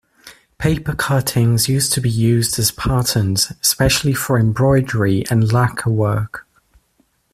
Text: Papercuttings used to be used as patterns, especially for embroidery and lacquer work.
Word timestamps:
Papercuttings 0.57 1.67
used 1.67 1.93
to 1.93 2.01
be 2.01 2.09
used 2.09 2.57
as 2.57 2.71
patterns, 2.71 3.53
especially 3.61 4.15
for 4.15 4.39
embroidery 4.39 5.23
and 5.29 5.53
lacquer 5.53 5.91
work. 5.91 6.47